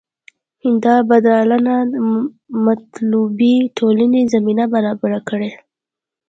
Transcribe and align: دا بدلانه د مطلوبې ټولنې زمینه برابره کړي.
دا 0.83 0.95
بدلانه 1.09 1.75
د 1.91 1.93
مطلوبې 2.65 3.55
ټولنې 3.77 4.21
زمینه 4.33 4.65
برابره 4.73 5.19
کړي. 5.29 5.51